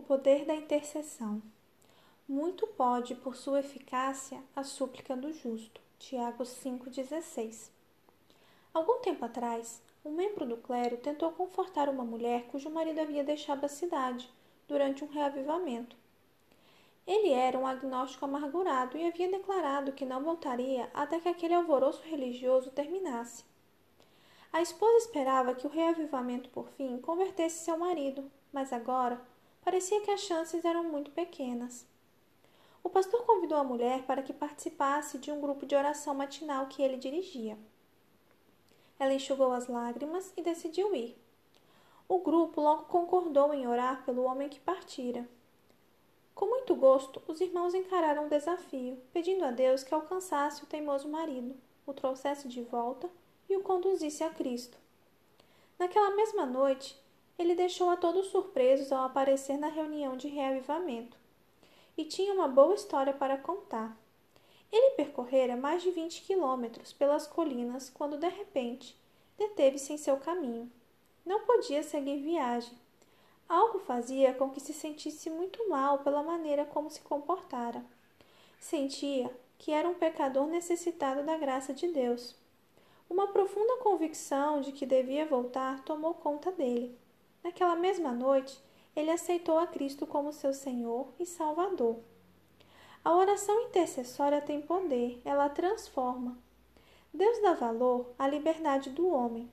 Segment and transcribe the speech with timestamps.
[0.00, 1.42] poder da intercessão.
[2.28, 5.80] Muito pode, por sua eficácia, a súplica do justo.
[5.98, 7.70] Tiago 5,16.
[8.72, 13.64] Algum tempo atrás, um membro do clero tentou confortar uma mulher cujo marido havia deixado
[13.64, 14.30] a cidade
[14.68, 15.96] durante um reavivamento.
[17.06, 22.02] Ele era um agnóstico amargurado e havia declarado que não voltaria até que aquele alvoroço
[22.02, 23.44] religioso terminasse.
[24.52, 29.20] A esposa esperava que o reavivamento por fim convertesse seu marido, mas agora
[29.68, 31.86] parecia que as chances eram muito pequenas.
[32.82, 36.82] O pastor convidou a mulher para que participasse de um grupo de oração matinal que
[36.82, 37.58] ele dirigia.
[38.98, 41.14] Ela enxugou as lágrimas e decidiu ir.
[42.08, 45.28] O grupo logo concordou em orar pelo homem que partira.
[46.34, 51.10] Com muito gosto, os irmãos encararam o desafio, pedindo a Deus que alcançasse o teimoso
[51.10, 51.54] marido,
[51.86, 53.10] o trouxesse de volta
[53.46, 54.78] e o conduzisse a Cristo.
[55.78, 56.98] Naquela mesma noite,
[57.38, 61.16] ele deixou a todos surpresos ao aparecer na reunião de reavivamento.
[61.96, 63.96] E tinha uma boa história para contar.
[64.70, 68.96] Ele percorrera mais de vinte quilômetros pelas colinas quando, de repente,
[69.38, 70.70] deteve-se em seu caminho.
[71.24, 72.76] Não podia seguir viagem.
[73.48, 77.82] Algo fazia com que se sentisse muito mal pela maneira como se comportara.
[78.60, 82.36] Sentia que era um pecador necessitado da graça de Deus.
[83.08, 86.96] Uma profunda convicção de que devia voltar tomou conta dele.
[87.42, 88.62] Naquela mesma noite,
[88.94, 92.00] ele aceitou a Cristo como seu Senhor e Salvador.
[93.04, 96.36] A oração intercessória tem poder, ela transforma.
[97.14, 99.50] Deus dá valor à liberdade do homem.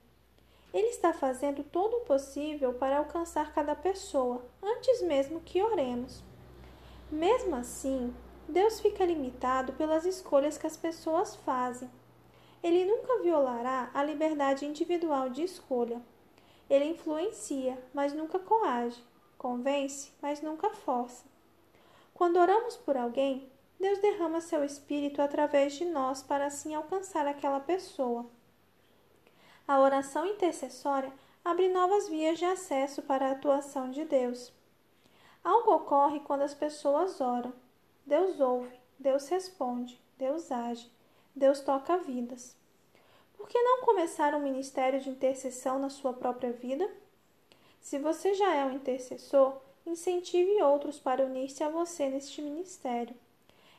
[0.73, 6.21] Ele está fazendo todo o possível para alcançar cada pessoa, antes mesmo que oremos.
[7.09, 8.13] Mesmo assim,
[8.49, 11.89] Deus fica limitado pelas escolhas que as pessoas fazem.
[12.61, 16.01] Ele nunca violará a liberdade individual de escolha.
[16.69, 19.03] Ele influencia, mas nunca coage,
[19.37, 21.25] convence, mas nunca força.
[22.13, 27.59] Quando oramos por alguém, Deus derrama seu espírito através de nós para assim alcançar aquela
[27.59, 28.25] pessoa.
[29.67, 31.11] A oração intercessória
[31.43, 34.53] abre novas vias de acesso para a atuação de Deus.
[35.43, 37.53] Algo ocorre quando as pessoas oram.
[38.05, 40.91] Deus ouve, Deus responde, Deus age.
[41.35, 42.55] Deus toca vidas.
[43.45, 46.89] Por que não começar um ministério de intercessão na sua própria vida?
[47.79, 53.15] Se você já é um intercessor, incentive outros para unir-se a você neste ministério.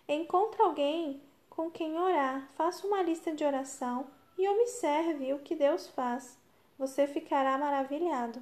[0.09, 4.07] Encontre alguém com quem orar, faça uma lista de oração
[4.39, 6.39] e observe o que Deus faz.
[6.79, 8.41] Você ficará maravilhado.